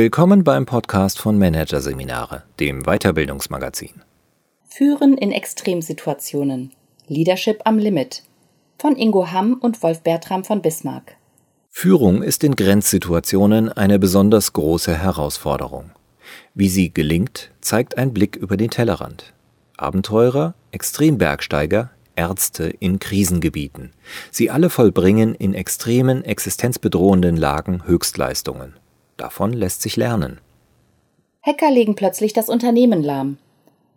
Willkommen 0.00 0.44
beim 0.44 0.64
Podcast 0.64 1.18
von 1.18 1.36
Managerseminare, 1.38 2.44
dem 2.60 2.82
Weiterbildungsmagazin. 2.84 4.04
Führen 4.68 5.18
in 5.18 5.32
Extremsituationen. 5.32 6.70
Leadership 7.08 7.62
am 7.64 7.78
Limit. 7.78 8.22
Von 8.78 8.94
Ingo 8.94 9.32
Hamm 9.32 9.54
und 9.54 9.82
Wolf 9.82 10.02
Bertram 10.02 10.44
von 10.44 10.62
Bismarck. 10.62 11.16
Führung 11.68 12.22
ist 12.22 12.44
in 12.44 12.54
Grenzsituationen 12.54 13.72
eine 13.72 13.98
besonders 13.98 14.52
große 14.52 14.96
Herausforderung. 14.96 15.90
Wie 16.54 16.68
sie 16.68 16.94
gelingt, 16.94 17.50
zeigt 17.60 17.98
ein 17.98 18.14
Blick 18.14 18.36
über 18.36 18.56
den 18.56 18.70
Tellerrand. 18.70 19.34
Abenteurer, 19.78 20.54
Extrembergsteiger, 20.70 21.90
Ärzte 22.14 22.68
in 22.78 23.00
Krisengebieten. 23.00 23.90
Sie 24.30 24.48
alle 24.48 24.70
vollbringen 24.70 25.34
in 25.34 25.54
extremen, 25.54 26.22
existenzbedrohenden 26.22 27.36
Lagen 27.36 27.84
Höchstleistungen. 27.84 28.74
Davon 29.18 29.52
lässt 29.52 29.82
sich 29.82 29.96
lernen. 29.96 30.40
Hacker 31.42 31.70
legen 31.70 31.96
plötzlich 31.96 32.32
das 32.32 32.48
Unternehmen 32.48 33.02
lahm. 33.02 33.38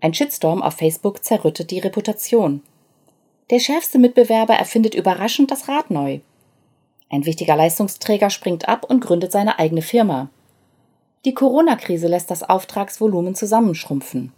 Ein 0.01 0.13
Shitstorm 0.13 0.61
auf 0.63 0.73
Facebook 0.73 1.23
zerrüttet 1.23 1.69
die 1.71 1.79
Reputation. 1.79 2.61
Der 3.51 3.59
schärfste 3.59 3.99
Mitbewerber 3.99 4.55
erfindet 4.55 4.95
überraschend 4.95 5.51
das 5.51 5.67
Rad 5.67 5.91
neu. 5.91 6.19
Ein 7.09 7.25
wichtiger 7.25 7.55
Leistungsträger 7.55 8.29
springt 8.29 8.67
ab 8.67 8.83
und 8.89 9.01
gründet 9.01 9.31
seine 9.31 9.59
eigene 9.59 9.83
Firma. 9.83 10.29
Die 11.23 11.35
Corona-Krise 11.35 12.07
lässt 12.07 12.31
das 12.31 12.41
Auftragsvolumen 12.41 13.35
zusammenschrumpfen. 13.35 14.31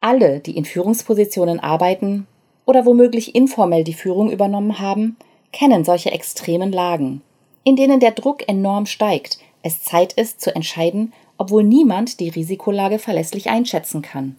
Alle, 0.00 0.38
die 0.38 0.56
in 0.56 0.64
Führungspositionen 0.64 1.58
arbeiten 1.58 2.28
oder 2.64 2.86
womöglich 2.86 3.34
informell 3.34 3.82
die 3.82 3.94
Führung 3.94 4.30
übernommen 4.30 4.78
haben, 4.78 5.16
kennen 5.50 5.84
solche 5.84 6.12
extremen 6.12 6.70
Lagen, 6.70 7.22
in 7.64 7.74
denen 7.74 7.98
der 7.98 8.12
Druck 8.12 8.48
enorm 8.48 8.86
steigt, 8.86 9.38
es 9.66 9.82
Zeit 9.82 10.12
ist 10.12 10.40
zu 10.40 10.54
entscheiden, 10.54 11.12
obwohl 11.38 11.64
niemand 11.64 12.20
die 12.20 12.28
Risikolage 12.28 13.00
verlässlich 13.00 13.50
einschätzen 13.50 14.00
kann. 14.00 14.36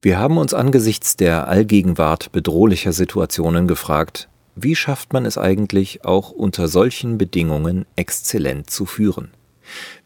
Wir 0.00 0.18
haben 0.18 0.38
uns 0.38 0.54
angesichts 0.54 1.16
der 1.16 1.46
Allgegenwart 1.46 2.32
bedrohlicher 2.32 2.92
Situationen 2.92 3.68
gefragt, 3.68 4.28
wie 4.56 4.74
schafft 4.74 5.12
man 5.12 5.26
es 5.26 5.36
eigentlich, 5.36 6.06
auch 6.06 6.30
unter 6.30 6.68
solchen 6.68 7.18
Bedingungen 7.18 7.84
exzellent 7.96 8.70
zu 8.70 8.86
führen? 8.86 9.30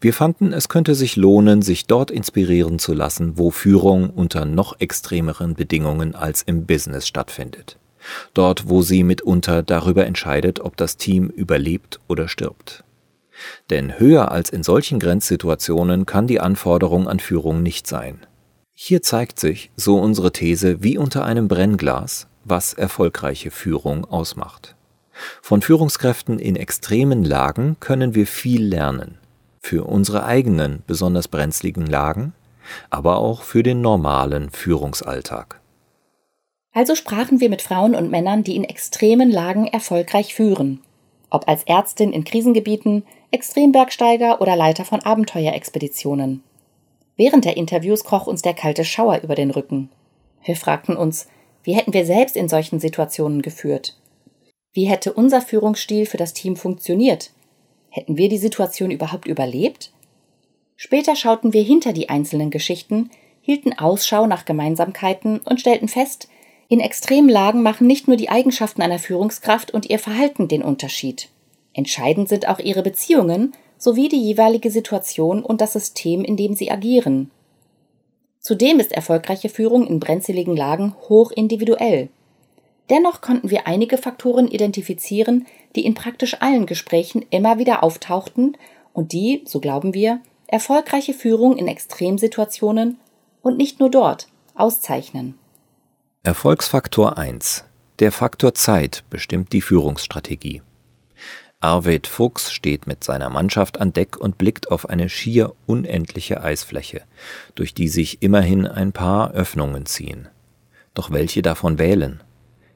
Wir 0.01 0.13
fanden, 0.13 0.51
es 0.51 0.67
könnte 0.67 0.95
sich 0.95 1.15
lohnen, 1.15 1.61
sich 1.61 1.85
dort 1.85 2.11
inspirieren 2.11 2.77
zu 2.77 2.93
lassen, 2.93 3.37
wo 3.37 3.51
Führung 3.51 4.09
unter 4.09 4.43
noch 4.43 4.79
extremeren 4.81 5.53
Bedingungen 5.53 6.13
als 6.15 6.41
im 6.41 6.65
Business 6.65 7.07
stattfindet. 7.07 7.77
Dort, 8.33 8.67
wo 8.67 8.81
sie 8.81 9.03
mitunter 9.03 9.63
darüber 9.63 10.05
entscheidet, 10.05 10.59
ob 10.59 10.75
das 10.77 10.97
Team 10.97 11.29
überlebt 11.29 11.99
oder 12.07 12.27
stirbt. 12.27 12.83
Denn 13.69 13.99
höher 13.99 14.31
als 14.31 14.49
in 14.49 14.63
solchen 14.63 14.99
Grenzsituationen 14.99 16.05
kann 16.05 16.27
die 16.27 16.39
Anforderung 16.39 17.07
an 17.07 17.19
Führung 17.19 17.63
nicht 17.63 17.87
sein. 17.87 18.25
Hier 18.73 19.01
zeigt 19.01 19.39
sich, 19.39 19.71
so 19.75 19.97
unsere 19.97 20.31
These, 20.31 20.81
wie 20.81 20.97
unter 20.97 21.25
einem 21.25 21.47
Brennglas, 21.47 22.27
was 22.45 22.73
erfolgreiche 22.73 23.51
Führung 23.51 24.05
ausmacht. 24.05 24.75
Von 25.41 25.61
Führungskräften 25.61 26.39
in 26.39 26.55
extremen 26.55 27.23
Lagen 27.23 27.77
können 27.79 28.15
wir 28.15 28.25
viel 28.25 28.63
lernen. 28.63 29.17
Für 29.61 29.83
unsere 29.83 30.23
eigenen, 30.23 30.83
besonders 30.87 31.27
brenzligen 31.27 31.85
Lagen, 31.85 32.33
aber 32.89 33.17
auch 33.17 33.43
für 33.43 33.63
den 33.63 33.81
normalen 33.81 34.49
Führungsalltag. 34.49 35.59
Also 36.71 36.95
sprachen 36.95 37.41
wir 37.41 37.49
mit 37.49 37.61
Frauen 37.61 37.95
und 37.95 38.11
Männern, 38.11 38.43
die 38.43 38.55
in 38.55 38.63
extremen 38.63 39.31
Lagen 39.31 39.67
erfolgreich 39.67 40.33
führen. 40.33 40.81
Ob 41.29 41.47
als 41.47 41.63
Ärztin 41.63 42.11
in 42.11 42.23
Krisengebieten, 42.23 43.03
Extrembergsteiger 43.31 44.41
oder 44.41 44.55
Leiter 44.55 44.85
von 44.85 45.01
Abenteuerexpeditionen. 45.01 46.43
Während 47.15 47.45
der 47.45 47.57
Interviews 47.57 48.03
kroch 48.03 48.27
uns 48.27 48.41
der 48.41 48.53
kalte 48.53 48.85
Schauer 48.85 49.19
über 49.21 49.35
den 49.35 49.51
Rücken. 49.51 49.89
Wir 50.43 50.55
fragten 50.55 50.95
uns, 50.95 51.27
wie 51.63 51.73
hätten 51.73 51.93
wir 51.93 52.05
selbst 52.05 52.35
in 52.35 52.49
solchen 52.49 52.79
Situationen 52.79 53.41
geführt? 53.41 53.97
Wie 54.71 54.85
hätte 54.85 55.13
unser 55.13 55.41
Führungsstil 55.41 56.05
für 56.05 56.17
das 56.17 56.33
Team 56.33 56.55
funktioniert? 56.55 57.31
Hätten 57.89 58.17
wir 58.17 58.29
die 58.29 58.37
Situation 58.37 58.91
überhaupt 58.91 59.27
überlebt? 59.27 59.91
Später 60.75 61.15
schauten 61.15 61.53
wir 61.53 61.63
hinter 61.63 61.91
die 61.91 62.09
einzelnen 62.09 62.51
Geschichten, 62.51 63.09
hielten 63.41 63.77
Ausschau 63.77 64.27
nach 64.27 64.45
Gemeinsamkeiten 64.45 65.39
und 65.39 65.59
stellten 65.59 65.87
fest, 65.87 66.29
in 66.71 66.79
extremen 66.79 67.29
Lagen 67.29 67.63
machen 67.63 67.87
nicht 67.87 68.07
nur 68.07 68.15
die 68.15 68.29
Eigenschaften 68.29 68.83
einer 68.83 68.99
Führungskraft 68.99 69.71
und 69.71 69.89
ihr 69.89 69.97
Verhalten 69.97 70.47
den 70.47 70.61
Unterschied. 70.61 71.29
Entscheidend 71.73 72.29
sind 72.29 72.47
auch 72.47 72.59
ihre 72.59 72.83
Beziehungen 72.83 73.53
sowie 73.79 74.07
die 74.07 74.21
jeweilige 74.21 74.69
Situation 74.69 75.43
und 75.43 75.61
das 75.61 75.73
System, 75.73 76.23
in 76.23 76.37
dem 76.37 76.53
sie 76.53 76.69
agieren. 76.69 77.31
Zudem 78.39 78.79
ist 78.79 78.91
erfolgreiche 78.91 79.49
Führung 79.49 79.87
in 79.87 79.99
brenzligen 79.99 80.55
Lagen 80.55 80.93
hoch 81.09 81.31
individuell. 81.31 82.09
Dennoch 82.91 83.21
konnten 83.21 83.49
wir 83.49 83.65
einige 83.65 83.97
Faktoren 83.97 84.47
identifizieren, 84.47 85.47
die 85.75 85.85
in 85.85 85.95
praktisch 85.95 86.39
allen 86.39 86.67
Gesprächen 86.67 87.25
immer 87.31 87.57
wieder 87.57 87.81
auftauchten 87.83 88.57
und 88.93 89.11
die, 89.11 89.41
so 89.45 89.59
glauben 89.59 89.95
wir, 89.95 90.21
erfolgreiche 90.45 91.15
Führung 91.15 91.57
in 91.57 91.67
Extremsituationen 91.67 92.99
und 93.41 93.57
nicht 93.57 93.79
nur 93.79 93.89
dort 93.89 94.27
auszeichnen. 94.53 95.35
Erfolgsfaktor 96.21 97.17
1. 97.17 97.63
Der 97.99 98.11
Faktor 98.11 98.53
Zeit 98.53 99.05
bestimmt 99.09 99.53
die 99.53 99.61
Führungsstrategie. 99.61 100.61
Arvid 101.61 102.07
Fuchs 102.07 102.51
steht 102.51 102.87
mit 102.87 103.05
seiner 103.05 103.29
Mannschaft 103.29 103.79
an 103.79 103.93
Deck 103.93 104.17
und 104.17 104.37
blickt 104.37 104.69
auf 104.69 104.89
eine 104.89 105.07
schier 105.07 105.53
unendliche 105.65 106.43
Eisfläche, 106.43 107.03
durch 107.55 107.73
die 107.73 107.87
sich 107.87 108.21
immerhin 108.21 108.67
ein 108.67 108.91
paar 108.91 109.31
Öffnungen 109.31 109.85
ziehen. 109.85 110.27
Doch 110.93 111.09
welche 111.09 111.41
davon 111.41 111.79
wählen? 111.79 112.21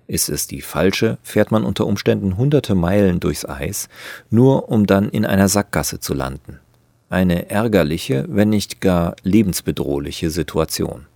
Ist 0.07 0.29
es 0.29 0.47
die 0.47 0.61
falsche, 0.61 1.17
fährt 1.21 1.51
man 1.51 1.65
unter 1.65 1.85
Umständen 1.85 2.37
hunderte 2.37 2.75
Meilen 2.75 3.19
durchs 3.19 3.43
Eis, 3.43 3.89
nur 4.29 4.69
um 4.69 4.85
dann 4.85 5.09
in 5.09 5.25
einer 5.25 5.49
Sackgasse 5.49 5.99
zu 5.99 6.13
landen. 6.13 6.61
Eine 7.09 7.49
ärgerliche, 7.49 8.25
wenn 8.29 8.47
nicht 8.47 8.79
gar 8.79 9.17
lebensbedrohliche 9.23 10.29
Situation. 10.29 11.07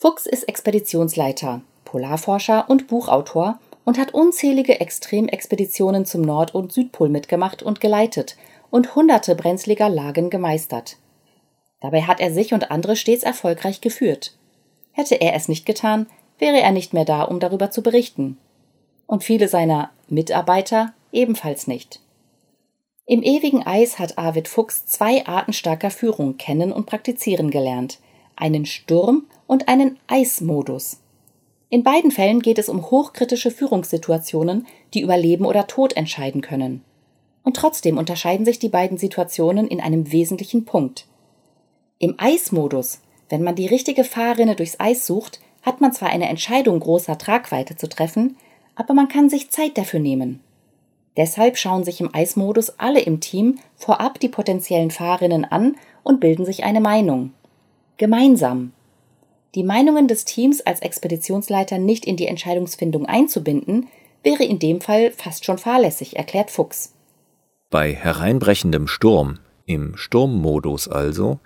Fuchs 0.00 0.26
ist 0.26 0.44
Expeditionsleiter, 0.44 1.60
Polarforscher 1.84 2.70
und 2.70 2.86
Buchautor 2.86 3.58
und 3.84 3.98
hat 3.98 4.14
unzählige 4.14 4.78
Extremexpeditionen 4.78 6.06
zum 6.06 6.22
Nord- 6.22 6.54
und 6.54 6.72
Südpol 6.72 7.08
mitgemacht 7.08 7.64
und 7.64 7.80
geleitet 7.80 8.36
und 8.70 8.94
hunderte 8.94 9.34
brenzliger 9.34 9.88
Lagen 9.88 10.30
gemeistert. 10.30 10.98
Dabei 11.80 12.02
hat 12.02 12.20
er 12.20 12.32
sich 12.32 12.54
und 12.54 12.70
andere 12.70 12.94
stets 12.94 13.24
erfolgreich 13.24 13.80
geführt. 13.80 14.36
Hätte 14.92 15.16
er 15.16 15.34
es 15.34 15.48
nicht 15.48 15.66
getan, 15.66 16.06
wäre 16.38 16.60
er 16.60 16.70
nicht 16.70 16.94
mehr 16.94 17.04
da, 17.04 17.22
um 17.22 17.40
darüber 17.40 17.72
zu 17.72 17.82
berichten. 17.82 18.38
Und 19.08 19.24
viele 19.24 19.48
seiner 19.48 19.90
Mitarbeiter 20.06 20.92
ebenfalls 21.10 21.66
nicht. 21.66 21.98
Im 23.04 23.24
ewigen 23.24 23.66
Eis 23.66 23.98
hat 23.98 24.16
Arvid 24.16 24.46
Fuchs 24.46 24.86
zwei 24.86 25.26
Arten 25.26 25.52
starker 25.52 25.90
Führung 25.90 26.36
kennen 26.36 26.70
und 26.70 26.86
praktizieren 26.86 27.50
gelernt, 27.50 27.98
einen 28.40 28.66
Sturm 28.66 29.26
und 29.46 29.68
einen 29.68 29.98
Eismodus. 30.06 31.00
In 31.70 31.82
beiden 31.82 32.10
Fällen 32.10 32.40
geht 32.40 32.58
es 32.58 32.68
um 32.68 32.90
hochkritische 32.90 33.50
Führungssituationen, 33.50 34.66
die 34.94 35.02
über 35.02 35.16
Leben 35.16 35.44
oder 35.44 35.66
Tod 35.66 35.96
entscheiden 35.96 36.40
können. 36.40 36.82
Und 37.42 37.56
trotzdem 37.56 37.98
unterscheiden 37.98 38.46
sich 38.46 38.58
die 38.58 38.68
beiden 38.68 38.96
Situationen 38.96 39.68
in 39.68 39.80
einem 39.80 40.10
wesentlichen 40.10 40.64
Punkt. 40.64 41.06
Im 41.98 42.14
Eismodus, 42.18 43.00
wenn 43.28 43.42
man 43.42 43.54
die 43.54 43.66
richtige 43.66 44.04
Fahrrinne 44.04 44.56
durchs 44.56 44.80
Eis 44.80 45.06
sucht, 45.06 45.40
hat 45.62 45.80
man 45.80 45.92
zwar 45.92 46.10
eine 46.10 46.28
Entscheidung 46.28 46.80
großer 46.80 47.18
Tragweite 47.18 47.76
zu 47.76 47.88
treffen, 47.88 48.36
aber 48.74 48.94
man 48.94 49.08
kann 49.08 49.28
sich 49.28 49.50
Zeit 49.50 49.76
dafür 49.76 50.00
nehmen. 50.00 50.40
Deshalb 51.16 51.58
schauen 51.58 51.84
sich 51.84 52.00
im 52.00 52.14
Eismodus 52.14 52.78
alle 52.78 53.00
im 53.00 53.20
Team 53.20 53.58
vorab 53.74 54.20
die 54.20 54.28
potenziellen 54.28 54.92
Fahrrinnen 54.92 55.44
an 55.44 55.76
und 56.04 56.20
bilden 56.20 56.46
sich 56.46 56.64
eine 56.64 56.80
Meinung. 56.80 57.32
Gemeinsam. 57.98 58.72
Die 59.56 59.64
Meinungen 59.64 60.06
des 60.06 60.24
Teams 60.24 60.60
als 60.60 60.80
Expeditionsleiter 60.80 61.78
nicht 61.78 62.04
in 62.04 62.16
die 62.16 62.28
Entscheidungsfindung 62.28 63.06
einzubinden, 63.06 63.88
wäre 64.22 64.44
in 64.44 64.60
dem 64.60 64.80
Fall 64.80 65.10
fast 65.10 65.44
schon 65.44 65.58
fahrlässig, 65.58 66.16
erklärt 66.16 66.52
Fuchs. 66.52 66.94
Bei 67.70 67.92
hereinbrechendem 67.92 68.86
Sturm, 68.86 69.40
im 69.66 69.96
Sturmmodus 69.96 70.86
also, 70.86 71.40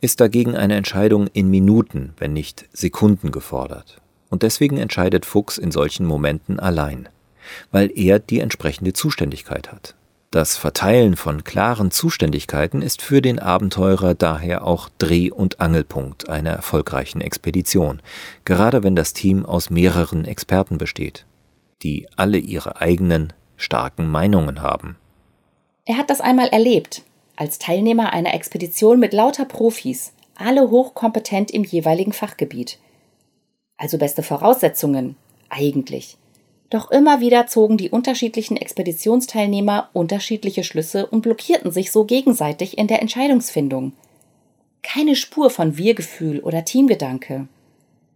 ist 0.00 0.20
dagegen 0.20 0.56
eine 0.56 0.74
Entscheidung 0.74 1.28
in 1.32 1.48
Minuten, 1.48 2.14
wenn 2.18 2.32
nicht 2.32 2.68
Sekunden 2.72 3.30
gefordert. 3.30 4.02
Und 4.28 4.42
deswegen 4.42 4.78
entscheidet 4.78 5.24
Fuchs 5.24 5.56
in 5.56 5.70
solchen 5.70 6.04
Momenten 6.04 6.58
allein, 6.58 7.08
weil 7.70 7.96
er 7.96 8.18
die 8.18 8.40
entsprechende 8.40 8.92
Zuständigkeit 8.92 9.70
hat. 9.70 9.94
Das 10.32 10.56
Verteilen 10.56 11.16
von 11.16 11.44
klaren 11.44 11.90
Zuständigkeiten 11.90 12.80
ist 12.80 13.02
für 13.02 13.20
den 13.20 13.38
Abenteurer 13.38 14.14
daher 14.14 14.66
auch 14.66 14.88
Dreh- 14.96 15.30
und 15.30 15.60
Angelpunkt 15.60 16.30
einer 16.30 16.52
erfolgreichen 16.52 17.20
Expedition, 17.20 18.00
gerade 18.46 18.82
wenn 18.82 18.96
das 18.96 19.12
Team 19.12 19.44
aus 19.44 19.68
mehreren 19.68 20.24
Experten 20.24 20.78
besteht, 20.78 21.26
die 21.82 22.08
alle 22.16 22.38
ihre 22.38 22.80
eigenen 22.80 23.34
starken 23.58 24.10
Meinungen 24.10 24.62
haben. 24.62 24.96
Er 25.84 25.98
hat 25.98 26.08
das 26.08 26.22
einmal 26.22 26.48
erlebt. 26.48 27.02
als 27.36 27.58
Teilnehmer 27.58 28.14
einer 28.14 28.32
Expedition 28.32 29.00
mit 29.00 29.12
lauter 29.12 29.44
Profis, 29.44 30.14
alle 30.34 30.70
hochkompetent 30.70 31.50
im 31.50 31.64
jeweiligen 31.64 32.14
Fachgebiet. 32.14 32.78
Also 33.76 33.98
beste 33.98 34.22
Voraussetzungen, 34.22 35.16
eigentlich. 35.50 36.16
Doch 36.72 36.90
immer 36.90 37.20
wieder 37.20 37.46
zogen 37.48 37.76
die 37.76 37.90
unterschiedlichen 37.90 38.56
Expeditionsteilnehmer 38.56 39.90
unterschiedliche 39.92 40.64
Schlüsse 40.64 41.04
und 41.04 41.20
blockierten 41.20 41.70
sich 41.70 41.92
so 41.92 42.06
gegenseitig 42.06 42.78
in 42.78 42.86
der 42.86 43.02
Entscheidungsfindung. 43.02 43.92
Keine 44.82 45.14
Spur 45.14 45.50
von 45.50 45.76
Wir-Gefühl 45.76 46.40
oder 46.40 46.64
Teamgedanke. 46.64 47.46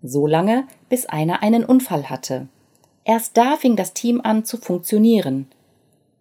So 0.03 0.27
lange, 0.27 0.67
bis 0.89 1.05
einer 1.05 1.43
einen 1.43 1.67
Unfall 1.67 2.09
hatte. 2.09 2.49
Erst 3.05 3.37
da 3.37 3.59
fing 3.59 3.77
das 3.77 3.93
Team 3.93 4.23
an 4.25 4.47
zu 4.47 4.57
funktionieren. 4.57 5.49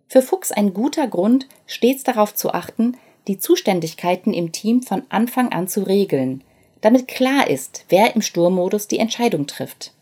Für 0.09 0.21
Fuchs 0.21 0.51
ein 0.51 0.73
guter 0.73 1.07
Grund, 1.07 1.47
stets 1.67 2.03
darauf 2.03 2.35
zu 2.35 2.51
achten, 2.51 2.97
die 3.29 3.39
Zuständigkeiten 3.39 4.33
im 4.33 4.51
Team 4.51 4.81
von 4.81 5.03
Anfang 5.07 5.53
an 5.53 5.69
zu 5.69 5.83
regeln, 5.83 6.43
damit 6.81 7.07
klar 7.07 7.49
ist, 7.49 7.85
wer 7.87 8.13
im 8.13 8.21
Sturmmodus 8.21 8.89
die 8.89 8.99
Entscheidung 8.99 9.47
trifft. 9.47 9.94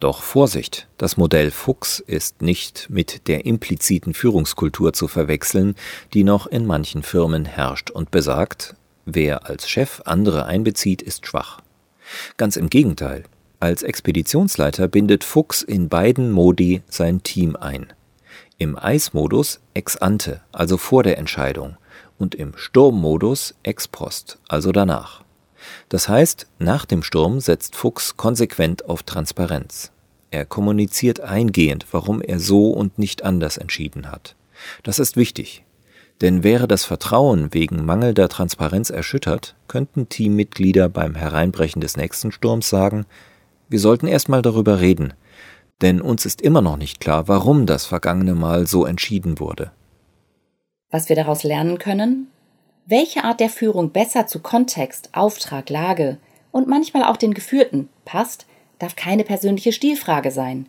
Doch 0.00 0.22
Vorsicht, 0.22 0.88
das 0.96 1.18
Modell 1.18 1.50
Fuchs 1.50 2.00
ist 2.00 2.40
nicht 2.40 2.88
mit 2.88 3.28
der 3.28 3.44
impliziten 3.44 4.14
Führungskultur 4.14 4.94
zu 4.94 5.08
verwechseln, 5.08 5.74
die 6.14 6.24
noch 6.24 6.46
in 6.46 6.66
manchen 6.66 7.02
Firmen 7.02 7.44
herrscht 7.44 7.90
und 7.90 8.10
besagt, 8.10 8.74
wer 9.04 9.46
als 9.46 9.68
Chef 9.68 10.00
andere 10.06 10.46
einbezieht, 10.46 11.02
ist 11.02 11.26
schwach. 11.26 11.60
Ganz 12.38 12.56
im 12.56 12.70
Gegenteil, 12.70 13.24
als 13.60 13.82
Expeditionsleiter 13.82 14.88
bindet 14.88 15.22
Fuchs 15.22 15.60
in 15.60 15.90
beiden 15.90 16.30
Modi 16.30 16.80
sein 16.88 17.22
Team 17.22 17.54
ein. 17.54 17.92
Im 18.56 18.78
Eismodus 18.78 19.60
ex 19.74 19.98
ante, 19.98 20.40
also 20.50 20.78
vor 20.78 21.02
der 21.02 21.18
Entscheidung, 21.18 21.76
und 22.18 22.34
im 22.34 22.56
Sturmmodus 22.56 23.54
ex 23.64 23.86
post, 23.86 24.38
also 24.48 24.72
danach. 24.72 25.24
Das 25.88 26.08
heißt, 26.08 26.46
nach 26.58 26.86
dem 26.86 27.02
Sturm 27.02 27.40
setzt 27.40 27.76
Fuchs 27.76 28.16
konsequent 28.16 28.88
auf 28.88 29.02
Transparenz. 29.02 29.92
Er 30.30 30.46
kommuniziert 30.46 31.20
eingehend, 31.20 31.86
warum 31.90 32.22
er 32.22 32.38
so 32.38 32.70
und 32.70 32.98
nicht 32.98 33.24
anders 33.24 33.56
entschieden 33.56 34.10
hat. 34.10 34.36
Das 34.82 34.98
ist 34.98 35.16
wichtig. 35.16 35.64
Denn 36.20 36.42
wäre 36.42 36.68
das 36.68 36.84
Vertrauen 36.84 37.54
wegen 37.54 37.84
mangelnder 37.84 38.28
Transparenz 38.28 38.90
erschüttert, 38.90 39.54
könnten 39.68 40.08
Teammitglieder 40.08 40.88
beim 40.88 41.14
Hereinbrechen 41.14 41.80
des 41.80 41.96
nächsten 41.96 42.30
Sturms 42.30 42.68
sagen, 42.68 43.06
wir 43.70 43.78
sollten 43.78 44.06
erstmal 44.06 44.42
darüber 44.42 44.80
reden, 44.80 45.14
denn 45.80 46.00
uns 46.00 46.26
ist 46.26 46.42
immer 46.42 46.60
noch 46.60 46.76
nicht 46.76 47.00
klar, 47.00 47.28
warum 47.28 47.66
das 47.66 47.86
vergangene 47.86 48.34
Mal 48.34 48.66
so 48.66 48.84
entschieden 48.84 49.38
wurde. 49.40 49.70
Was 50.90 51.08
wir 51.08 51.16
daraus 51.16 51.42
lernen 51.42 51.78
können? 51.78 52.26
Welche 52.86 53.24
Art 53.24 53.40
der 53.40 53.50
Führung 53.50 53.90
besser 53.90 54.26
zu 54.26 54.40
Kontext, 54.40 55.10
Auftrag, 55.12 55.70
Lage 55.70 56.18
und 56.50 56.68
manchmal 56.68 57.04
auch 57.04 57.16
den 57.16 57.34
Geführten 57.34 57.88
passt, 58.04 58.46
darf 58.78 58.96
keine 58.96 59.24
persönliche 59.24 59.72
Stilfrage 59.72 60.30
sein. 60.30 60.66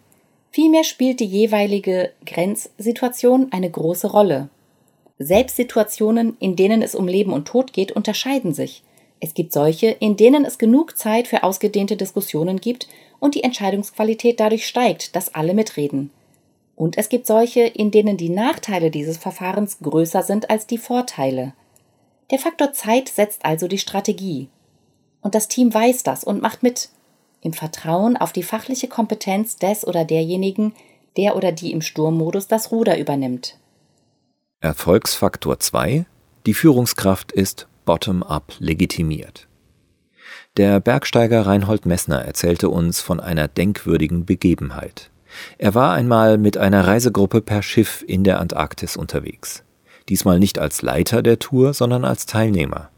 Vielmehr 0.51 0.83
spielt 0.83 1.19
die 1.19 1.25
jeweilige 1.25 2.11
Grenzsituation 2.25 3.47
eine 3.51 3.71
große 3.71 4.11
Rolle. 4.11 4.49
Selbstsituationen, 5.17 6.35
in 6.39 6.55
denen 6.55 6.81
es 6.81 6.93
um 6.93 7.07
Leben 7.07 7.31
und 7.31 7.47
Tod 7.47 7.73
geht, 7.73 7.91
unterscheiden 7.91 8.53
sich. 8.53 8.83
Es 9.19 9.33
gibt 9.33 9.53
solche, 9.53 9.87
in 9.87 10.17
denen 10.17 10.45
es 10.45 10.57
genug 10.57 10.97
Zeit 10.97 11.27
für 11.27 11.43
ausgedehnte 11.43 11.95
Diskussionen 11.95 12.59
gibt 12.59 12.87
und 13.19 13.35
die 13.35 13.43
Entscheidungsqualität 13.43 14.39
dadurch 14.39 14.67
steigt, 14.67 15.15
dass 15.15 15.33
alle 15.33 15.53
mitreden. 15.53 16.09
Und 16.75 16.97
es 16.97 17.07
gibt 17.07 17.27
solche, 17.27 17.61
in 17.61 17.91
denen 17.91 18.17
die 18.17 18.29
Nachteile 18.29 18.89
dieses 18.89 19.17
Verfahrens 19.17 19.77
größer 19.79 20.23
sind 20.23 20.49
als 20.49 20.65
die 20.65 20.79
Vorteile. 20.79 21.53
Der 22.31 22.39
Faktor 22.39 22.71
Zeit 22.71 23.09
setzt 23.09 23.43
also 23.43 23.67
die 23.67 23.77
Strategie. 23.77 24.49
Und 25.19 25.35
das 25.35 25.49
Team 25.49 25.73
weiß 25.73 26.03
das 26.03 26.23
und 26.23 26.41
macht 26.41 26.63
mit, 26.63 26.89
im 27.41 27.51
Vertrauen 27.51 28.15
auf 28.15 28.31
die 28.31 28.43
fachliche 28.43 28.87
Kompetenz 28.87 29.57
des 29.57 29.85
oder 29.85 30.05
derjenigen, 30.05 30.73
der 31.17 31.35
oder 31.35 31.51
die 31.51 31.73
im 31.73 31.81
Sturmmodus 31.81 32.47
das 32.47 32.71
Ruder 32.71 32.97
übernimmt. 32.97 33.57
Erfolgsfaktor 34.61 35.59
2. 35.59 36.05
Die 36.45 36.53
Führungskraft 36.53 37.33
ist 37.33 37.67
bottom-up 37.85 38.53
legitimiert. 38.59 39.47
Der 40.55 40.79
Bergsteiger 40.79 41.45
Reinhold 41.45 41.85
Messner 41.85 42.23
erzählte 42.23 42.69
uns 42.69 43.01
von 43.01 43.19
einer 43.19 43.49
denkwürdigen 43.49 44.25
Begebenheit. 44.25 45.09
Er 45.57 45.75
war 45.75 45.93
einmal 45.93 46.37
mit 46.37 46.57
einer 46.57 46.87
Reisegruppe 46.87 47.41
per 47.41 47.61
Schiff 47.61 48.03
in 48.07 48.23
der 48.23 48.39
Antarktis 48.39 48.95
unterwegs 48.95 49.63
diesmal 50.11 50.39
nicht 50.39 50.59
als 50.59 50.81
Leiter 50.81 51.23
der 51.23 51.39
Tour, 51.39 51.73
sondern 51.73 52.03
als 52.03 52.25
Teilnehmer. 52.25 52.89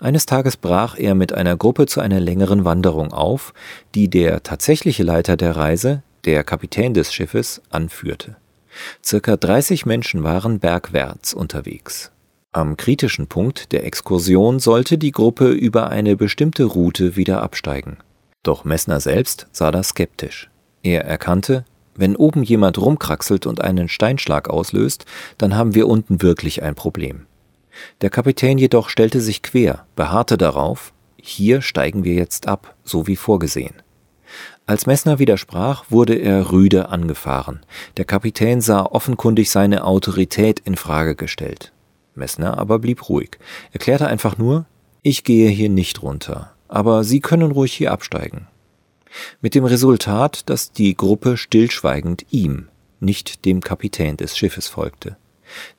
Eines 0.00 0.24
Tages 0.24 0.56
brach 0.56 0.96
er 0.98 1.14
mit 1.14 1.34
einer 1.34 1.54
Gruppe 1.54 1.84
zu 1.84 2.00
einer 2.00 2.18
längeren 2.18 2.64
Wanderung 2.64 3.12
auf, 3.12 3.52
die 3.94 4.08
der 4.08 4.42
tatsächliche 4.42 5.02
Leiter 5.02 5.36
der 5.36 5.54
Reise, 5.54 6.02
der 6.24 6.44
Kapitän 6.44 6.94
des 6.94 7.12
Schiffes, 7.12 7.60
anführte. 7.68 8.36
Circa 9.04 9.36
30 9.36 9.84
Menschen 9.84 10.22
waren 10.22 10.58
bergwärts 10.58 11.34
unterwegs. 11.34 12.10
Am 12.52 12.78
kritischen 12.78 13.26
Punkt 13.26 13.72
der 13.72 13.84
Exkursion 13.84 14.58
sollte 14.58 14.96
die 14.96 15.12
Gruppe 15.12 15.50
über 15.50 15.90
eine 15.90 16.16
bestimmte 16.16 16.64
Route 16.64 17.16
wieder 17.16 17.42
absteigen. 17.42 17.98
Doch 18.42 18.64
Messner 18.64 19.00
selbst 19.00 19.46
sah 19.52 19.70
das 19.70 19.88
skeptisch. 19.88 20.48
Er 20.82 21.04
erkannte, 21.04 21.66
wenn 21.98 22.16
oben 22.16 22.42
jemand 22.42 22.78
rumkraxelt 22.78 23.46
und 23.46 23.60
einen 23.60 23.88
Steinschlag 23.88 24.48
auslöst, 24.48 25.04
dann 25.38 25.56
haben 25.56 25.74
wir 25.74 25.88
unten 25.88 26.22
wirklich 26.22 26.62
ein 26.62 26.74
Problem. 26.74 27.26
Der 28.00 28.10
Kapitän 28.10 28.58
jedoch 28.58 28.88
stellte 28.88 29.20
sich 29.20 29.42
quer, 29.42 29.86
beharrte 29.96 30.36
darauf, 30.36 30.92
hier 31.16 31.62
steigen 31.62 32.04
wir 32.04 32.14
jetzt 32.14 32.48
ab, 32.48 32.74
so 32.84 33.06
wie 33.06 33.16
vorgesehen. 33.16 33.74
Als 34.64 34.86
Messner 34.86 35.18
widersprach, 35.18 35.84
wurde 35.90 36.14
er 36.14 36.50
rüde 36.50 36.88
angefahren. 36.88 37.60
Der 37.96 38.04
Kapitän 38.04 38.60
sah 38.60 38.82
offenkundig 38.84 39.50
seine 39.50 39.84
Autorität 39.84 40.60
in 40.60 40.74
Frage 40.74 41.14
gestellt. 41.14 41.72
Messner 42.14 42.58
aber 42.58 42.78
blieb 42.78 43.08
ruhig, 43.08 43.38
erklärte 43.72 44.08
einfach 44.08 44.38
nur, 44.38 44.66
ich 45.02 45.22
gehe 45.22 45.50
hier 45.50 45.68
nicht 45.68 46.02
runter, 46.02 46.52
aber 46.66 47.04
Sie 47.04 47.20
können 47.20 47.52
ruhig 47.52 47.72
hier 47.72 47.92
absteigen. 47.92 48.48
Mit 49.40 49.54
dem 49.54 49.64
Resultat, 49.64 50.48
dass 50.48 50.72
die 50.72 50.96
Gruppe 50.96 51.36
stillschweigend 51.36 52.26
ihm, 52.30 52.68
nicht 53.00 53.44
dem 53.44 53.60
Kapitän 53.60 54.16
des 54.16 54.36
Schiffes 54.36 54.68
folgte. 54.68 55.16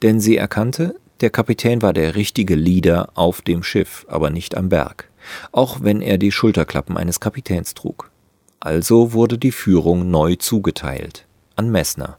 Denn 0.01 0.20
sie 0.20 0.38
erkannte, 0.38 0.96
der 1.22 1.29
Kapitän 1.29 1.82
war 1.82 1.94
der 1.94 2.15
richtige 2.15 2.56
Leader 2.56 3.10
auf 3.15 3.41
dem 3.41 3.63
Schiff, 3.63 4.06
aber 4.08 4.29
nicht 4.29 4.56
am 4.56 4.70
Berg, 4.70 5.10
auch 5.51 5.79
wenn 5.82 6.01
er 6.01 6.17
die 6.17 6.32
Schulterklappen 6.32 6.96
eines 6.96 7.20
Kapitäns 7.20 7.74
trug. 7.74 8.12
Also 8.60 9.13
wurde 9.13 9.38
die 9.38 9.51
Führung 9.51 10.10
neu 10.10 10.36
zugeteilt, 10.36 11.25
an 11.56 11.70
Messner, 11.72 12.17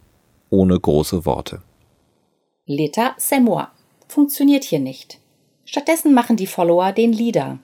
ohne 0.50 0.78
große 0.78 1.24
Worte. 1.24 1.62
L'état 2.66 3.16
c'est 3.18 3.40
moi 3.40 3.68
funktioniert 4.08 4.64
hier 4.64 4.78
nicht. 4.78 5.18
Stattdessen 5.64 6.14
machen 6.14 6.36
die 6.36 6.46
Follower 6.46 6.92
den 6.92 7.12
Leader. 7.12 7.58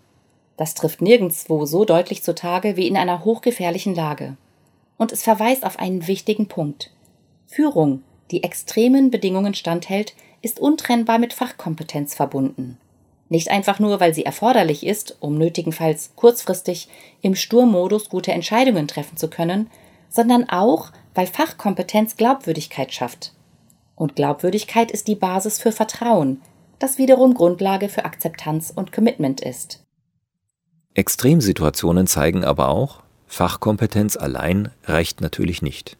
Das 0.56 0.75
trifft 0.75 1.00
nirgendwo 1.02 1.66
so 1.66 1.84
deutlich 1.84 2.23
zutage 2.23 2.76
wie 2.76 2.87
in 2.87 2.96
einer 2.96 3.25
hochgefährlichen 3.25 3.94
Lage. 3.94 4.37
Und 4.96 5.12
es 5.12 5.23
verweist 5.23 5.64
auf 5.64 5.78
einen 5.78 6.06
wichtigen 6.06 6.46
Punkt. 6.46 6.90
Führung, 7.46 8.02
die 8.30 8.42
extremen 8.42 9.11
Bedingungen 9.11 9.54
standhält, 9.54 10.14
ist 10.42 10.61
untrennbar 10.61 11.18
mit 11.18 11.32
Fachkompetenz 11.32 12.14
verbunden. 12.14 12.78
Nicht 13.28 13.50
einfach 13.50 13.80
nur, 13.80 14.00
weil 14.00 14.14
sie 14.14 14.25
erforderlich 14.25 14.87
ist, 14.87 15.16
um 15.20 15.37
nötigenfalls 15.38 16.12
kurzfristig 16.14 16.88
im 17.23 17.34
Sturmmodus 17.34 18.08
gute 18.08 18.32
Entscheidungen 18.32 18.87
treffen 18.87 19.16
zu 19.16 19.28
können, 19.28 19.70
sondern 20.08 20.49
auch, 20.49 20.92
weil 21.14 21.26
Fachkompetenz 21.26 22.16
Glaubwürdigkeit 22.16 22.92
schafft. 22.92 23.32
Und 23.96 24.16
Glaubwürdigkeit 24.16 24.90
ist 24.90 25.08
die 25.08 25.14
Basis 25.14 25.58
für 25.58 25.73
Vertrauen, 25.73 26.42
das 26.78 26.99
wiederum 26.99 27.34
Grundlage 27.34 27.88
für 27.88 28.04
Akzeptanz 28.04 28.73
und 28.75 28.92
Commitment 28.92 29.40
ist. 29.40 29.84
Extremsituationen 30.94 32.06
zeigen 32.06 32.44
aber 32.44 32.68
auch, 32.68 33.02
Fachkompetenz 33.26 34.16
allein 34.16 34.70
reicht 34.84 35.20
natürlich 35.20 35.60
nicht. 35.60 35.96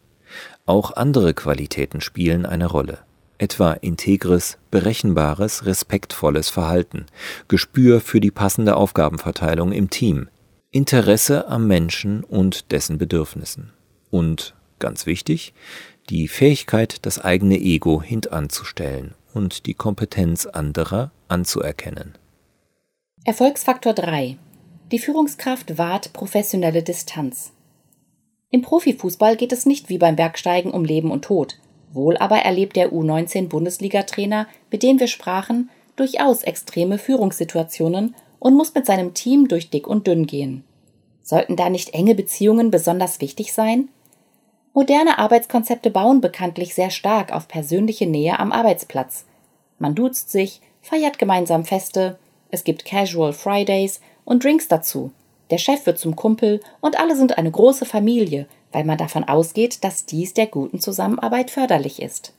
Auch 0.67 0.93
andere 0.97 1.35
Qualitäten 1.35 2.01
spielen 2.01 2.47
eine 2.47 2.67
Rolle, 2.67 2.99
etwa 3.39 3.73
integres, 3.73 4.57
berechenbares, 4.71 5.67
respektvolles 5.67 6.49
Verhalten, 6.49 7.07
Gespür 7.49 8.01
für 8.01 8.21
die 8.21 8.31
passende 8.31 8.77
Aufgabenverteilung 8.77 9.73
im 9.73 9.91
Team, 9.91 10.29
Interesse 10.71 11.49
am 11.49 11.67
Menschen 11.67 12.23
und 12.23 12.71
dessen 12.71 12.97
Bedürfnissen 12.97 13.73
und, 14.11 14.55
ganz 14.79 15.07
wichtig, 15.07 15.55
die 16.09 16.29
Fähigkeit, 16.29 17.05
das 17.05 17.19
eigene 17.19 17.59
Ego 17.59 18.01
hintanzustellen 18.01 19.15
und 19.33 19.67
die 19.67 19.75
Kompetenz 19.75 20.47
anderer 20.47 21.11
anzuerkennen. 21.27 22.15
Erfolgsfaktor 23.25 23.95
3 23.95 24.37
die 24.91 24.99
Führungskraft 24.99 25.79
wahrt 25.79 26.13
professionelle 26.13 26.83
Distanz. 26.83 27.53
Im 28.51 28.63
Profifußball 28.63 29.37
geht 29.37 29.53
es 29.53 29.67
nicht 29.67 29.89
wie 29.89 29.99
beim 29.99 30.17
Bergsteigen 30.17 30.71
um 30.71 30.85
Leben 30.85 31.11
und 31.11 31.25
Tod. 31.25 31.59
Wohl 31.93 32.17
aber 32.17 32.39
erlebt 32.39 32.77
der 32.77 32.93
U19-Bundesliga-Trainer, 32.93 34.47
mit 34.71 34.83
dem 34.83 35.01
wir 35.01 35.09
sprachen, 35.09 35.71
durchaus 35.97 36.43
extreme 36.43 36.99
Führungssituationen 36.99 38.15
und 38.39 38.55
muss 38.55 38.75
mit 38.75 38.85
seinem 38.85 39.15
Team 39.15 39.49
durch 39.49 39.71
dick 39.71 39.87
und 39.87 40.07
dünn 40.07 40.27
gehen. 40.27 40.65
Sollten 41.23 41.57
da 41.57 41.71
nicht 41.71 41.95
enge 41.95 42.15
Beziehungen 42.15 42.71
besonders 42.71 43.21
wichtig 43.21 43.53
sein? 43.53 43.89
Moderne 44.75 45.19
Arbeitskonzepte 45.19 45.91
bauen 45.91 46.21
bekanntlich 46.21 46.75
sehr 46.75 46.91
stark 46.91 47.33
auf 47.33 47.49
persönliche 47.49 48.07
Nähe 48.07 48.39
am 48.39 48.53
Arbeitsplatz. 48.53 49.25
Man 49.79 49.95
duzt 49.95 50.31
sich, 50.31 50.61
feiert 50.83 51.19
gemeinsam 51.19 51.65
Feste, 51.65 52.19
es 52.51 52.65
gibt 52.65 52.85
Casual 52.85 53.33
Fridays 53.33 54.01
und 54.25 54.45
Drinks 54.45 54.69
dazu. 54.69 55.13
Der 55.51 55.59
Chef 55.59 55.87
wird 55.87 55.99
zum 55.99 56.17
Kumpel 56.17 56.61
und 56.81 56.99
alle 56.99 57.17
sind 57.17 57.39
eine 57.39 57.51
große 57.51 57.85
Familie, 57.85 58.47
weil 58.73 58.85
man 58.85 58.99
davon 58.99 59.25
ausgeht, 59.25 59.85
dass 59.85 60.07
dies 60.07 60.35
der 60.35 60.47
guten 60.47 60.81
Zusammenarbeit 60.81 61.51
förderlich 61.51 62.01
ist. 62.01 62.33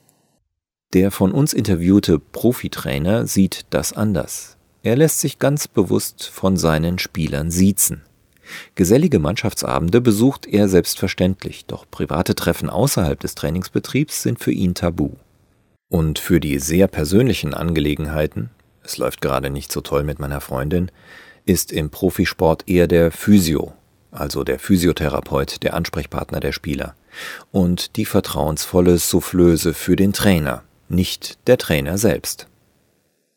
Der 0.92 1.10
von 1.10 1.32
uns 1.32 1.52
interviewte 1.52 2.18
Profitrainer 2.18 3.26
sieht 3.26 3.66
das 3.70 3.92
anders. 3.92 4.56
Er 4.82 4.96
lässt 4.96 5.20
sich 5.20 5.38
ganz 5.38 5.66
bewusst 5.66 6.28
von 6.28 6.56
seinen 6.56 6.98
Spielern 6.98 7.50
siezen. 7.50 8.02
Gesellige 8.76 9.18
Mannschaftsabende 9.18 10.00
besucht 10.00 10.46
er 10.46 10.68
selbstverständlich, 10.68 11.66
doch 11.66 11.86
private 11.90 12.34
Treffen 12.34 12.70
außerhalb 12.70 13.18
des 13.18 13.34
Trainingsbetriebs 13.34 14.22
sind 14.22 14.38
für 14.38 14.52
ihn 14.52 14.74
tabu. 14.74 15.10
Und 15.88 16.18
für 16.18 16.38
die 16.38 16.58
sehr 16.58 16.86
persönlichen 16.86 17.54
Angelegenheiten, 17.54 18.50
es 18.84 18.98
läuft 18.98 19.20
gerade 19.20 19.50
nicht 19.50 19.72
so 19.72 19.80
toll 19.80 20.04
mit 20.04 20.20
meiner 20.20 20.40
Freundin, 20.40 20.90
ist 21.46 21.72
im 21.72 21.90
Profisport 21.90 22.68
eher 22.68 22.86
der 22.86 23.10
Physio, 23.10 23.72
also 24.10 24.44
der 24.44 24.58
Physiotherapeut, 24.58 25.62
der 25.62 25.74
Ansprechpartner 25.74 26.40
der 26.40 26.52
Spieler, 26.52 26.94
und 27.52 27.96
die 27.96 28.04
vertrauensvolle 28.04 28.98
Soufflöse 28.98 29.72
für 29.72 29.96
den 29.96 30.12
Trainer, 30.12 30.62
nicht 30.88 31.38
der 31.46 31.56
Trainer 31.56 31.96
selbst. 31.96 32.48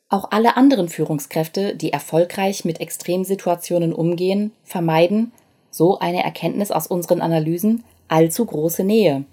Auch 0.09 0.31
alle 0.31 0.57
anderen 0.57 0.89
Führungskräfte, 0.89 1.75
die 1.75 1.93
erfolgreich 1.93 2.65
mit 2.65 2.81
Extremsituationen 2.81 3.93
umgehen, 3.93 4.51
vermeiden, 4.63 5.31
so 5.69 5.99
eine 5.99 6.23
Erkenntnis 6.23 6.71
aus 6.71 6.87
unseren 6.87 7.21
Analysen, 7.21 7.83
allzu 8.07 8.43
große 8.43 8.83
Nähe. 8.83 9.23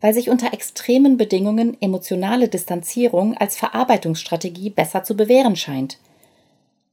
Weil 0.00 0.14
sich 0.14 0.30
unter 0.30 0.52
extremen 0.52 1.16
Bedingungen 1.16 1.76
emotionale 1.80 2.48
Distanzierung 2.48 3.36
als 3.36 3.56
Verarbeitungsstrategie 3.56 4.70
besser 4.70 5.02
zu 5.02 5.16
bewähren 5.16 5.56
scheint. 5.56 5.98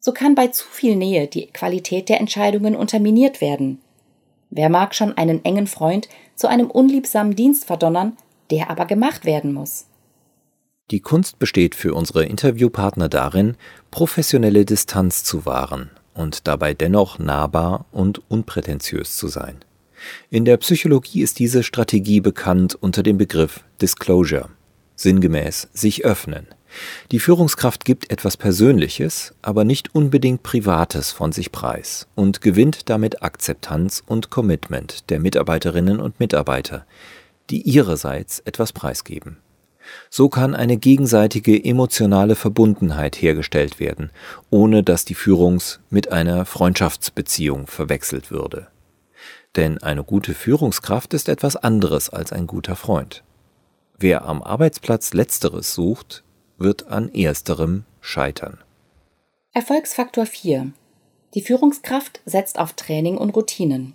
So 0.04 0.12
kann 0.12 0.34
bei 0.34 0.48
zu 0.48 0.66
viel 0.68 0.96
Nähe 0.96 1.28
die 1.28 1.48
Qualität 1.48 2.10
der 2.10 2.20
Entscheidungen 2.20 2.76
unterminiert 2.76 3.40
werden. 3.40 3.80
Wer 4.50 4.70
mag 4.70 4.96
schon 4.96 5.16
einen 5.16 5.46
engen 5.46 5.68
Freund 5.68 6.10
zu 6.36 6.48
einem 6.48 6.72
unliebsamen 6.72 7.36
Dienst 7.36 7.66
verdonnern, 7.66 8.18
der 8.50 8.72
aber 8.72 8.86
gemacht 8.86 9.26
werden 9.26 9.54
muss? 9.54 9.86
Die 10.90 11.00
Kunst 11.00 11.40
besteht 11.40 11.76
für 11.76 11.94
unsere 11.94 12.26
Interviewpartner 12.26 13.10
darin, 13.10 13.56
professionelle 13.92 14.66
Distanz 14.66 15.24
zu 15.24 15.46
wahren 15.46 15.92
und 16.16 16.48
dabei 16.48 16.74
dennoch 16.74 17.20
nahbar 17.20 17.86
und 17.92 18.22
unprätentiös 18.30 19.16
zu 19.16 19.28
sein. 19.28 19.64
In 20.32 20.46
der 20.46 20.58
Psychologie 20.58 21.22
ist 21.22 21.38
diese 21.38 21.62
Strategie 21.62 22.22
bekannt 22.22 22.76
unter 22.76 23.04
dem 23.04 23.18
Begriff 23.18 23.64
Disclosure, 23.82 24.50
sinngemäß 24.96 25.70
sich 25.74 26.04
öffnen. 26.04 26.48
Die 27.12 27.20
Führungskraft 27.20 27.86
gibt 27.86 28.12
etwas 28.12 28.38
Persönliches, 28.38 29.34
aber 29.42 29.64
nicht 29.64 29.94
unbedingt 29.94 30.44
Privates 30.44 31.12
von 31.12 31.32
sich 31.32 31.52
preis 31.52 32.08
und 32.16 32.42
gewinnt 32.42 32.90
damit 32.90 33.24
Akzeptanz 33.24 34.04
und 34.06 34.30
Commitment 34.30 35.10
der 35.10 35.20
Mitarbeiterinnen 35.20 36.00
und 36.00 36.20
Mitarbeiter, 36.20 36.86
die 37.50 37.62
ihrerseits 37.62 38.40
etwas 38.40 38.74
preisgeben. 38.74 39.38
So 40.10 40.30
kann 40.30 40.56
eine 40.56 40.78
gegenseitige 40.78 41.62
emotionale 41.64 42.36
Verbundenheit 42.36 43.16
hergestellt 43.22 43.80
werden, 43.80 44.12
ohne 44.50 44.84
dass 44.84 45.06
die 45.06 45.16
Führungs- 45.16 45.80
mit 45.90 46.12
einer 46.12 46.46
Freundschaftsbeziehung 46.46 47.68
verwechselt 47.68 48.32
würde. 48.32 48.68
Denn 49.56 49.80
eine 49.84 50.04
gute 50.04 50.34
Führungskraft 50.34 51.14
ist 51.14 51.28
etwas 51.28 51.58
anderes 51.58 52.10
als 52.10 52.32
ein 52.32 52.48
guter 52.48 52.76
Freund. 52.76 53.24
Wer 53.98 54.26
am 54.26 54.42
Arbeitsplatz 54.42 55.14
Letzteres 55.14 55.74
sucht, 55.74 56.24
wird 56.62 56.88
an 56.88 57.14
Ersterem 57.14 57.84
scheitern. 58.00 58.58
Erfolgsfaktor 59.54 60.26
4. 60.26 60.72
Die 61.34 61.42
Führungskraft 61.42 62.22
setzt 62.26 62.60
auf 62.60 62.74
Training 62.74 63.18
und 63.18 63.32
Routinen. 63.32 63.94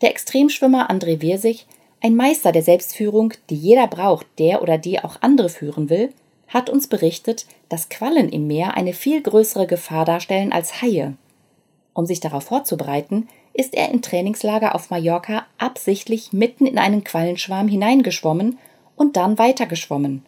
Der 0.00 0.10
Extremschwimmer 0.10 0.90
André 0.90 1.20
Wirsig 1.20 1.66
ein 2.00 2.14
Meister 2.14 2.52
der 2.52 2.62
Selbstführung, 2.62 3.34
die 3.50 3.56
jeder 3.56 3.88
braucht, 3.88 4.26
der 4.38 4.62
oder 4.62 4.78
die 4.78 5.02
auch 5.02 5.16
andere 5.20 5.48
führen 5.48 5.90
will, 5.90 6.12
hat 6.46 6.70
uns 6.70 6.86
berichtet, 6.86 7.46
dass 7.68 7.88
Quallen 7.88 8.28
im 8.28 8.46
Meer 8.46 8.76
eine 8.76 8.92
viel 8.92 9.20
größere 9.20 9.66
Gefahr 9.66 10.04
darstellen 10.04 10.52
als 10.52 10.80
Haie. 10.80 11.14
Um 11.94 12.06
sich 12.06 12.20
darauf 12.20 12.44
vorzubereiten, 12.44 13.28
ist 13.52 13.74
er 13.74 13.90
im 13.90 14.02
Trainingslager 14.02 14.74
auf 14.74 14.90
Mallorca 14.90 15.46
absichtlich 15.58 16.32
mitten 16.32 16.66
in 16.66 16.78
einen 16.78 17.02
Quallenschwarm 17.02 17.66
hineingeschwommen 17.66 18.58
und 18.94 19.16
dann 19.16 19.36
weitergeschwommen. 19.36 20.24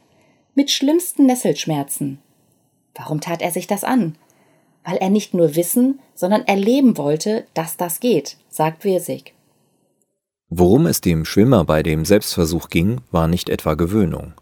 Mit 0.54 0.71
schlimmsten 0.71 1.26
Nesselschmerzen. 1.26 2.19
Warum 2.95 3.21
tat 3.21 3.40
er 3.40 3.52
sich 3.52 3.66
das 3.66 3.85
an? 3.85 4.16
Weil 4.85 4.97
er 4.97 5.11
nicht 5.11 5.33
nur 5.33 5.54
wissen, 5.54 6.00
sondern 6.14 6.42
erleben 6.42 6.97
wollte, 6.97 7.47
dass 7.54 7.76
das 7.76 8.00
geht, 8.00 8.37
sagt 8.49 8.85
Wirsig. 8.85 9.35
Worum 10.49 10.87
es 10.87 11.00
dem 11.00 11.25
Schwimmer 11.25 11.64
bei 11.64 11.85
dem 11.85 12.04
Selbstversuch 12.04 12.69
ging, 12.69 13.00
war 13.12 13.28
nicht 13.28 13.49
etwa 13.49 13.75
Gewöhnung. 13.75 14.35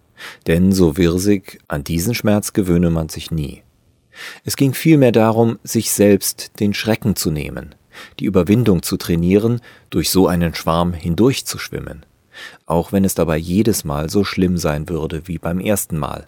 Denn 0.46 0.72
so 0.72 0.96
wirsig, 0.96 1.58
an 1.68 1.84
diesen 1.84 2.14
Schmerz 2.14 2.54
gewöhne 2.54 2.88
man 2.88 3.10
sich 3.10 3.30
nie. 3.30 3.62
Es 4.44 4.56
ging 4.56 4.72
vielmehr 4.72 5.12
darum, 5.12 5.58
sich 5.62 5.90
selbst 5.90 6.58
den 6.58 6.72
Schrecken 6.72 7.14
zu 7.14 7.30
nehmen, 7.30 7.74
die 8.18 8.24
Überwindung 8.24 8.82
zu 8.82 8.96
trainieren, 8.96 9.60
durch 9.90 10.10
so 10.10 10.26
einen 10.26 10.54
Schwarm 10.54 10.94
hindurchzuschwimmen, 10.94 12.06
auch 12.66 12.92
wenn 12.92 13.04
es 13.04 13.14
dabei 13.14 13.36
jedes 13.36 13.84
Mal 13.84 14.10
so 14.10 14.24
schlimm 14.24 14.58
sein 14.58 14.88
würde 14.88 15.26
wie 15.26 15.38
beim 15.38 15.60
ersten 15.60 15.98
Mal. 15.98 16.26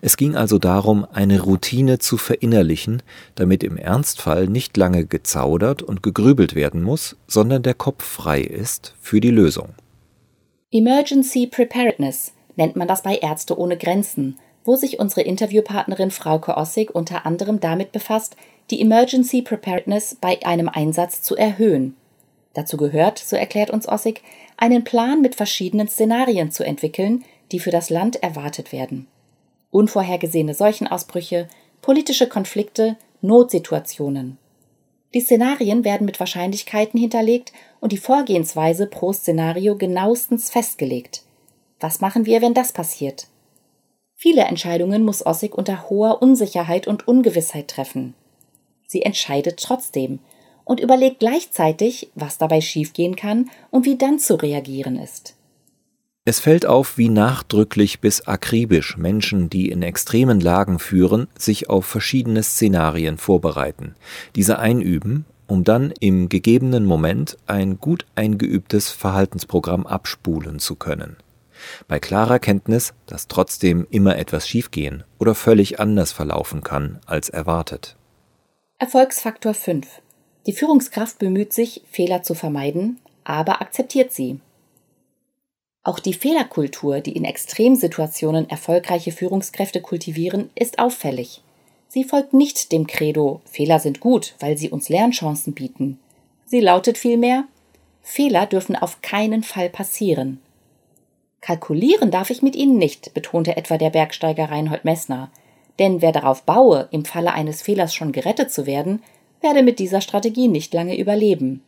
Es 0.00 0.16
ging 0.16 0.36
also 0.36 0.58
darum, 0.58 1.06
eine 1.12 1.40
Routine 1.40 1.98
zu 1.98 2.16
verinnerlichen, 2.16 3.02
damit 3.34 3.64
im 3.64 3.76
Ernstfall 3.76 4.46
nicht 4.46 4.76
lange 4.76 5.06
gezaudert 5.06 5.82
und 5.82 6.02
gegrübelt 6.02 6.54
werden 6.54 6.82
muss, 6.82 7.16
sondern 7.26 7.62
der 7.62 7.74
Kopf 7.74 8.04
frei 8.04 8.40
ist 8.40 8.94
für 9.00 9.20
die 9.20 9.30
Lösung. 9.30 9.70
Emergency 10.70 11.46
Preparedness 11.46 12.32
nennt 12.56 12.76
man 12.76 12.88
das 12.88 13.02
bei 13.02 13.16
Ärzte 13.16 13.58
ohne 13.58 13.76
Grenzen, 13.76 14.38
wo 14.64 14.76
sich 14.76 14.98
unsere 14.98 15.22
Interviewpartnerin 15.22 16.10
Frauke 16.10 16.56
Ossig 16.56 16.94
unter 16.94 17.26
anderem 17.26 17.60
damit 17.60 17.92
befasst, 17.92 18.36
die 18.70 18.80
Emergency 18.80 19.42
Preparedness 19.42 20.16
bei 20.20 20.38
einem 20.44 20.68
Einsatz 20.68 21.22
zu 21.22 21.36
erhöhen. 21.36 21.96
Dazu 22.54 22.76
gehört, 22.76 23.18
so 23.18 23.34
erklärt 23.34 23.70
uns 23.70 23.88
Ossig, 23.88 24.22
einen 24.62 24.84
Plan 24.84 25.20
mit 25.20 25.34
verschiedenen 25.34 25.88
Szenarien 25.88 26.50
zu 26.50 26.64
entwickeln, 26.64 27.24
die 27.50 27.60
für 27.60 27.70
das 27.70 27.90
Land 27.90 28.22
erwartet 28.22 28.72
werden 28.72 29.08
unvorhergesehene 29.72 30.54
Seuchenausbrüche, 30.54 31.48
politische 31.80 32.28
Konflikte, 32.28 32.96
Notsituationen. 33.22 34.38
Die 35.14 35.20
Szenarien 35.20 35.84
werden 35.84 36.04
mit 36.04 36.20
Wahrscheinlichkeiten 36.20 37.00
hinterlegt 37.00 37.52
und 37.80 37.90
die 37.90 37.98
Vorgehensweise 37.98 38.86
pro 38.86 39.12
Szenario 39.12 39.76
genauestens 39.76 40.50
festgelegt. 40.50 41.22
Was 41.80 42.00
machen 42.00 42.26
wir, 42.26 42.40
wenn 42.40 42.54
das 42.54 42.72
passiert? 42.72 43.26
Viele 44.14 44.42
Entscheidungen 44.42 45.04
muss 45.04 45.26
Ossig 45.26 45.54
unter 45.54 45.90
hoher 45.90 46.22
Unsicherheit 46.22 46.86
und 46.86 47.08
Ungewissheit 47.08 47.68
treffen. 47.68 48.14
Sie 48.86 49.02
entscheidet 49.02 49.58
trotzdem 49.58 50.20
und 50.64 50.80
überlegt 50.80 51.20
gleichzeitig, 51.20 52.10
was 52.14 52.38
dabei 52.38 52.60
schiefgehen 52.60 53.16
kann 53.16 53.50
und 53.70 53.84
wie 53.84 53.96
dann 53.96 54.18
zu 54.18 54.34
reagieren 54.34 54.98
ist. 54.98 55.34
Es 56.24 56.38
fällt 56.38 56.66
auf, 56.66 56.98
wie 56.98 57.08
nachdrücklich 57.08 58.00
bis 58.00 58.28
akribisch 58.28 58.96
Menschen, 58.96 59.50
die 59.50 59.70
in 59.70 59.82
extremen 59.82 60.40
Lagen 60.40 60.78
führen, 60.78 61.26
sich 61.36 61.68
auf 61.68 61.84
verschiedene 61.84 62.44
Szenarien 62.44 63.18
vorbereiten, 63.18 63.96
diese 64.36 64.60
einüben, 64.60 65.24
um 65.48 65.64
dann 65.64 65.92
im 65.98 66.28
gegebenen 66.28 66.86
Moment 66.86 67.38
ein 67.46 67.78
gut 67.78 68.06
eingeübtes 68.14 68.90
Verhaltensprogramm 68.90 69.84
abspulen 69.84 70.60
zu 70.60 70.76
können. 70.76 71.16
Bei 71.88 71.98
klarer 71.98 72.38
Kenntnis, 72.38 72.94
dass 73.06 73.26
trotzdem 73.26 73.86
immer 73.90 74.16
etwas 74.16 74.48
schiefgehen 74.48 75.02
oder 75.18 75.34
völlig 75.34 75.80
anders 75.80 76.12
verlaufen 76.12 76.62
kann 76.62 77.00
als 77.04 77.28
erwartet. 77.28 77.96
Erfolgsfaktor 78.78 79.54
5. 79.54 79.86
Die 80.46 80.52
Führungskraft 80.52 81.18
bemüht 81.18 81.52
sich, 81.52 81.82
Fehler 81.90 82.22
zu 82.22 82.34
vermeiden, 82.34 82.98
aber 83.24 83.60
akzeptiert 83.60 84.12
sie. 84.12 84.40
Auch 85.84 85.98
die 85.98 86.14
Fehlerkultur, 86.14 87.00
die 87.00 87.12
in 87.12 87.24
Extremsituationen 87.24 88.48
erfolgreiche 88.48 89.12
Führungskräfte 89.12 89.80
kultivieren, 89.80 90.50
ist 90.54 90.78
auffällig. 90.78 91.42
Sie 91.88 92.04
folgt 92.04 92.32
nicht 92.32 92.72
dem 92.72 92.86
Credo 92.86 93.40
Fehler 93.44 93.78
sind 93.78 94.00
gut, 94.00 94.34
weil 94.40 94.56
sie 94.56 94.70
uns 94.70 94.88
Lernchancen 94.88 95.54
bieten. 95.54 95.98
Sie 96.46 96.60
lautet 96.60 96.98
vielmehr 96.98 97.44
Fehler 98.02 98.46
dürfen 98.46 98.76
auf 98.76 99.00
keinen 99.00 99.42
Fall 99.42 99.68
passieren. 99.70 100.40
Kalkulieren 101.40 102.10
darf 102.10 102.30
ich 102.30 102.42
mit 102.42 102.56
ihnen 102.56 102.78
nicht, 102.78 103.14
betonte 103.14 103.56
etwa 103.56 103.78
der 103.78 103.90
Bergsteiger 103.90 104.50
Reinhold 104.50 104.84
Messner. 104.84 105.30
Denn 105.78 106.02
wer 106.02 106.12
darauf 106.12 106.42
baue, 106.42 106.88
im 106.92 107.04
Falle 107.04 107.32
eines 107.32 107.62
Fehlers 107.62 107.94
schon 107.94 108.12
gerettet 108.12 108.52
zu 108.52 108.66
werden, 108.66 109.02
werde 109.42 109.62
mit 109.62 109.78
dieser 109.78 110.00
Strategie 110.00 110.48
nicht 110.48 110.72
lange 110.74 110.98
überleben. 110.98 111.62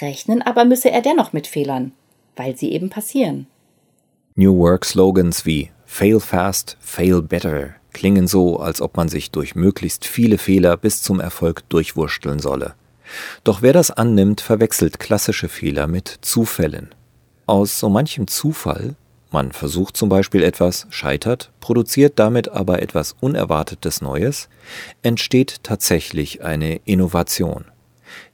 Rechnen 0.00 0.42
aber 0.42 0.64
müsse 0.64 0.90
er 0.90 1.02
dennoch 1.02 1.32
mit 1.32 1.46
Fehlern, 1.46 1.92
weil 2.36 2.56
sie 2.56 2.72
eben 2.72 2.90
passieren. 2.90 3.46
New 4.34 4.56
Work 4.56 4.84
Slogans 4.84 5.44
wie 5.44 5.70
Fail 5.84 6.20
fast, 6.20 6.78
fail 6.80 7.20
better 7.20 7.74
klingen 7.92 8.26
so, 8.26 8.58
als 8.58 8.80
ob 8.80 8.96
man 8.96 9.08
sich 9.08 9.30
durch 9.30 9.54
möglichst 9.54 10.06
viele 10.06 10.38
Fehler 10.38 10.76
bis 10.76 11.02
zum 11.02 11.20
Erfolg 11.20 11.68
durchwursteln 11.68 12.38
solle. 12.38 12.74
Doch 13.44 13.62
wer 13.62 13.72
das 13.72 13.90
annimmt, 13.90 14.40
verwechselt 14.40 14.98
klassische 14.98 15.48
Fehler 15.48 15.86
mit 15.86 16.18
Zufällen. 16.22 16.94
Aus 17.46 17.78
so 17.78 17.88
manchem 17.88 18.26
Zufall, 18.26 18.94
man 19.32 19.52
versucht 19.52 19.96
zum 19.96 20.08
Beispiel 20.08 20.42
etwas, 20.42 20.86
scheitert, 20.90 21.50
produziert 21.60 22.18
damit 22.18 22.48
aber 22.48 22.82
etwas 22.82 23.16
Unerwartetes 23.20 24.00
Neues, 24.00 24.48
entsteht 25.02 25.62
tatsächlich 25.62 26.42
eine 26.42 26.80
Innovation. 26.84 27.64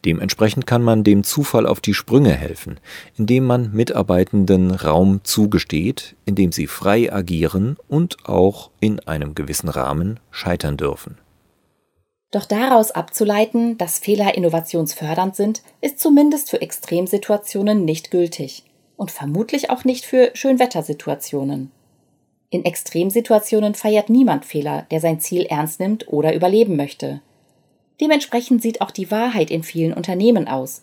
Dementsprechend 0.04 0.66
kann 0.66 0.82
man 0.82 1.04
dem 1.04 1.24
Zufall 1.24 1.66
auf 1.66 1.80
die 1.80 1.94
Sprünge 1.94 2.32
helfen, 2.32 2.80
indem 3.16 3.44
man 3.44 3.72
Mitarbeitenden 3.72 4.72
Raum 4.72 5.20
zugesteht, 5.22 6.16
in 6.24 6.34
dem 6.34 6.52
sie 6.52 6.66
frei 6.66 7.12
agieren 7.12 7.76
und 7.88 8.16
auch 8.28 8.70
in 8.80 9.00
einem 9.00 9.34
gewissen 9.34 9.68
Rahmen 9.68 10.20
scheitern 10.30 10.76
dürfen. 10.76 11.18
Doch 12.30 12.44
daraus 12.44 12.90
abzuleiten, 12.90 13.78
dass 13.78 13.98
Fehler 13.98 14.34
innovationsfördernd 14.34 15.34
sind, 15.34 15.62
ist 15.80 15.98
zumindest 15.98 16.50
für 16.50 16.60
Extremsituationen 16.60 17.84
nicht 17.84 18.10
gültig 18.10 18.64
und 18.98 19.10
vermutlich 19.10 19.70
auch 19.70 19.84
nicht 19.84 20.04
für 20.04 20.30
Schönwettersituationen. 20.34 21.70
In 22.50 22.64
Extremsituationen 22.64 23.74
feiert 23.74 24.10
niemand 24.10 24.44
Fehler, 24.44 24.86
der 24.90 25.00
sein 25.00 25.20
Ziel 25.20 25.46
ernst 25.46 25.80
nimmt 25.80 26.08
oder 26.08 26.34
überleben 26.34 26.76
möchte. 26.76 27.22
Dementsprechend 28.00 28.60
sieht 28.60 28.80
auch 28.82 28.90
die 28.90 29.10
Wahrheit 29.10 29.50
in 29.50 29.62
vielen 29.62 29.94
Unternehmen 29.94 30.48
aus. 30.48 30.82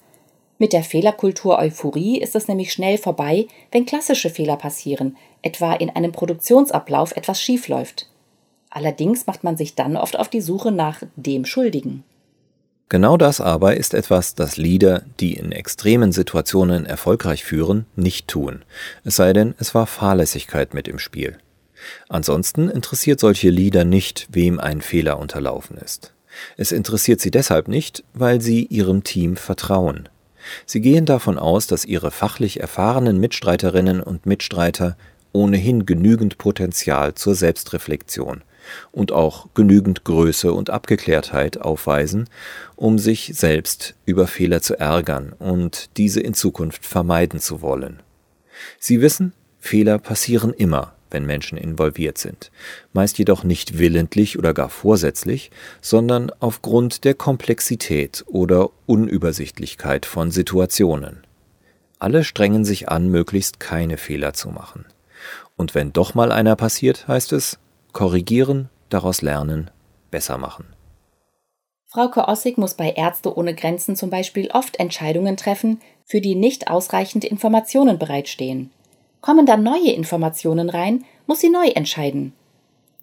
Mit 0.57 0.73
der 0.73 0.83
Fehlerkultur 0.83 1.59
Euphorie 1.59 2.17
ist 2.19 2.35
es 2.35 2.47
nämlich 2.47 2.71
schnell 2.71 2.97
vorbei, 2.97 3.47
wenn 3.71 3.85
klassische 3.85 4.29
Fehler 4.29 4.55
passieren, 4.55 5.17
etwa 5.41 5.73
in 5.73 5.89
einem 5.89 6.11
Produktionsablauf 6.11 7.15
etwas 7.15 7.41
schiefläuft. 7.41 8.07
Allerdings 8.69 9.27
macht 9.27 9.43
man 9.43 9.57
sich 9.57 9.75
dann 9.75 9.97
oft 9.97 10.17
auf 10.17 10.29
die 10.29 10.41
Suche 10.41 10.71
nach 10.71 11.01
dem 11.15 11.45
Schuldigen. 11.45 12.03
Genau 12.87 13.17
das 13.17 13.41
aber 13.41 13.77
ist 13.77 13.95
etwas, 13.95 14.35
das 14.35 14.57
Leader, 14.57 15.01
die 15.19 15.33
in 15.33 15.51
extremen 15.51 16.11
Situationen 16.11 16.85
erfolgreich 16.85 17.43
führen, 17.43 17.87
nicht 17.95 18.27
tun. 18.27 18.63
Es 19.03 19.15
sei 19.15 19.33
denn, 19.33 19.55
es 19.57 19.73
war 19.73 19.87
Fahrlässigkeit 19.87 20.75
mit 20.75 20.87
im 20.87 20.99
Spiel. 20.99 21.37
Ansonsten 22.09 22.69
interessiert 22.69 23.19
solche 23.19 23.49
Leader 23.49 23.85
nicht, 23.85 24.27
wem 24.31 24.59
ein 24.59 24.81
Fehler 24.81 25.17
unterlaufen 25.17 25.77
ist. 25.77 26.13
Es 26.57 26.71
interessiert 26.71 27.21
sie 27.21 27.31
deshalb 27.31 27.67
nicht, 27.67 28.03
weil 28.13 28.39
sie 28.39 28.65
ihrem 28.65 29.03
Team 29.03 29.35
vertrauen. 29.35 30.07
Sie 30.67 30.81
gehen 30.81 31.07
davon 31.07 31.39
aus, 31.39 31.65
dass 31.65 31.85
ihre 31.85 32.11
fachlich 32.11 32.59
erfahrenen 32.59 33.19
Mitstreiterinnen 33.19 33.99
und 33.99 34.27
Mitstreiter 34.27 34.95
ohnehin 35.31 35.87
genügend 35.87 36.37
Potenzial 36.37 37.15
zur 37.15 37.33
Selbstreflexion 37.33 38.43
und 38.91 39.11
auch 39.11 39.47
genügend 39.53 40.03
Größe 40.03 40.53
und 40.53 40.69
Abgeklärtheit 40.69 41.59
aufweisen, 41.59 42.29
um 42.75 42.99
sich 42.99 43.31
selbst 43.35 43.95
über 44.05 44.27
Fehler 44.27 44.61
zu 44.61 44.79
ärgern 44.79 45.33
und 45.37 45.89
diese 45.97 46.21
in 46.21 46.33
Zukunft 46.33 46.85
vermeiden 46.85 47.39
zu 47.39 47.61
wollen. 47.61 48.01
Sie 48.79 49.01
wissen, 49.01 49.33
Fehler 49.59 49.97
passieren 49.97 50.53
immer, 50.53 50.93
wenn 51.11 51.25
Menschen 51.25 51.57
involviert 51.57 52.17
sind, 52.17 52.51
meist 52.93 53.17
jedoch 53.17 53.43
nicht 53.43 53.77
willentlich 53.77 54.37
oder 54.37 54.53
gar 54.53 54.69
vorsätzlich, 54.69 55.51
sondern 55.81 56.31
aufgrund 56.39 57.03
der 57.03 57.13
Komplexität 57.13 58.23
oder 58.27 58.69
Unübersichtlichkeit 58.85 60.05
von 60.05 60.31
Situationen. 60.31 61.25
Alle 61.99 62.23
strengen 62.23 62.65
sich 62.65 62.89
an, 62.89 63.09
möglichst 63.09 63.59
keine 63.59 63.97
Fehler 63.97 64.33
zu 64.33 64.49
machen. 64.49 64.85
Und 65.55 65.73
wenn 65.73 65.93
doch 65.93 66.13
mal 66.13 66.31
einer 66.31 66.55
passiert, 66.55 67.07
heißt 67.07 67.33
es 67.33 67.57
korrigieren, 67.95 68.69
daraus 68.89 69.21
lernen, 69.21 69.71
besser 70.11 70.37
machen. 70.37 70.65
Frauke 71.85 72.27
Ossig 72.27 72.57
muss 72.57 72.73
bei 72.73 72.91
Ärzte 72.91 73.37
ohne 73.37 73.55
Grenzen 73.55 73.95
zum 73.95 74.09
Beispiel 74.09 74.49
oft 74.51 74.77
Entscheidungen 74.81 75.37
treffen, 75.37 75.79
für 76.03 76.19
die 76.19 76.35
nicht 76.35 76.69
ausreichend 76.69 77.23
Informationen 77.23 77.97
bereitstehen. 77.97 78.69
Kommen 79.21 79.45
dann 79.45 79.63
neue 79.63 79.93
Informationen 79.93 80.69
rein, 80.69 81.05
muss 81.25 81.39
sie 81.39 81.49
neu 81.49 81.67
entscheiden. 81.69 82.33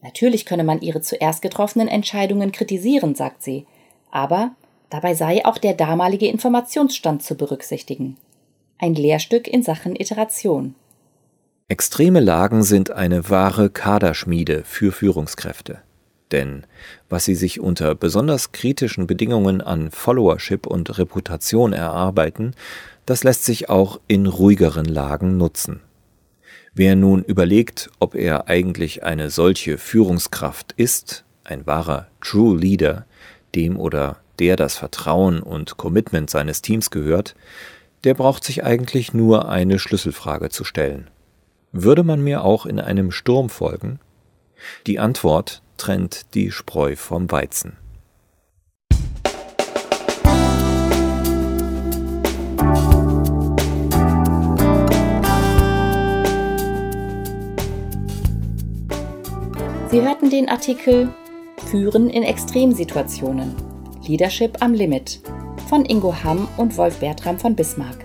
Natürlich 0.03 0.45
könne 0.45 0.63
man 0.63 0.83
ihre 0.83 1.01
zuerst 1.01 1.41
getroffenen 1.41 1.89
Entscheidungen 1.89 2.53
kritisieren, 2.53 3.15
sagt 3.15 3.43
sie, 3.43 3.65
aber 4.11 4.51
dabei 4.91 5.15
sei 5.15 5.43
auch 5.47 5.57
der 5.57 5.73
damalige 5.73 6.27
Informationsstand 6.27 7.23
zu 7.23 7.35
berücksichtigen. 7.35 8.19
Ein 8.79 8.95
Lehrstück 8.95 9.49
in 9.49 9.63
Sachen 9.63 9.97
Iteration. 9.97 10.75
Extreme 11.73 12.21
Lagen 12.21 12.65
sind 12.65 12.91
eine 12.91 13.31
wahre 13.31 13.71
Kaderschmiede 13.71 14.63
für 14.63 14.93
Führungskräfte. 14.93 15.79
Denn 16.31 16.65
was 17.09 17.25
sie 17.25 17.35
sich 17.35 17.61
unter 17.61 17.95
besonders 17.95 18.53
kritischen 18.53 19.07
Bedingungen 19.07 19.63
an 19.63 19.91
Followership 19.91 20.67
und 20.67 20.99
Reputation 20.99 21.73
erarbeiten, 21.73 22.53
das 23.07 23.25
lässt 23.25 23.47
sich 23.47 23.71
auch 23.71 24.01
in 24.07 24.27
ruhigeren 24.27 24.85
Lagen 24.85 25.39
nutzen. 25.39 25.81
Wer 26.75 26.95
nun 26.95 27.25
überlegt, 27.25 27.89
ob 28.01 28.17
er 28.17 28.49
eigentlich 28.49 29.03
eine 29.03 29.31
solche 29.31 29.79
Führungskraft 29.79 30.73
ist, 30.77 31.25
ein 31.43 31.67
wahrer 31.67 32.07
True 32.21 32.55
Leader, 32.55 33.07
dem 33.55 33.79
oder 33.79 34.19
der 34.39 34.57
das 34.57 34.77
Vertrauen 34.77 35.41
und 35.41 35.79
Commitment 35.79 36.29
seines 36.29 36.61
Teams 36.61 36.91
gehört, 36.91 37.35
der 38.05 38.13
braucht 38.13 38.45
sich 38.45 38.63
eigentlich 38.63 39.15
nur 39.15 39.49
eine 39.49 39.79
Schlüsselfrage 39.79 40.51
zu 40.51 40.65
stellen. 40.65 41.09
Würde 41.75 42.03
man 42.03 42.23
mir 42.23 42.45
auch 42.45 42.67
in 42.67 42.79
einem 42.79 43.11
Sturm 43.11 43.49
folgen? 43.49 43.99
Die 44.87 44.99
Antwort 44.99 45.63
trennt 45.79 46.35
die 46.35 46.51
Spreu 46.51 46.97
vom 46.97 47.31
Weizen. 47.31 47.79
Sie 59.91 60.03
hörten 60.03 60.29
den 60.29 60.51
Artikel 60.51 61.09
Führen 61.71 62.11
in 62.11 62.23
Extremsituationen. 62.23 63.55
Leadership 64.07 64.61
am 64.61 64.75
Limit 64.75 65.21
von 65.71 65.87
Ingo 65.87 66.15
Hamm 66.23 66.49
und 66.59 66.77
Wolf 66.77 66.99
Bertram 66.99 67.39
von 67.39 67.57
Bismarck. 67.57 68.02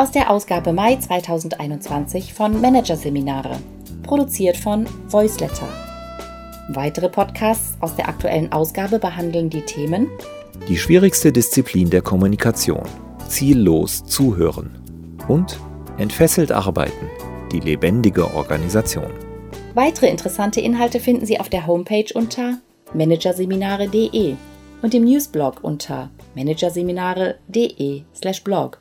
Aus 0.00 0.12
der 0.12 0.30
Ausgabe 0.30 0.72
Mai 0.72 0.96
2021 0.96 2.32
von 2.32 2.58
Managerseminare, 2.58 3.58
produziert 4.02 4.56
von 4.56 4.86
Voiceletter. 5.08 5.68
Weitere 6.70 7.10
Podcasts 7.10 7.76
aus 7.80 7.96
der 7.96 8.08
aktuellen 8.08 8.50
Ausgabe 8.50 8.98
behandeln 8.98 9.50
die 9.50 9.60
Themen 9.60 10.08
Die 10.70 10.78
schwierigste 10.78 11.32
Disziplin 11.32 11.90
der 11.90 12.00
Kommunikation, 12.00 12.88
ziellos 13.28 14.02
zuhören 14.06 14.70
und 15.28 15.60
entfesselt 15.98 16.50
arbeiten, 16.50 17.10
die 17.52 17.60
lebendige 17.60 18.32
Organisation. 18.32 19.12
Weitere 19.74 20.08
interessante 20.08 20.62
Inhalte 20.62 20.98
finden 20.98 21.26
Sie 21.26 21.38
auf 21.38 21.50
der 21.50 21.66
Homepage 21.66 22.08
unter 22.14 22.56
managerseminare.de 22.94 24.34
und 24.80 24.94
im 24.94 25.04
Newsblog 25.04 25.62
unter 25.62 26.08
managerseminare.de/blog. 26.34 28.79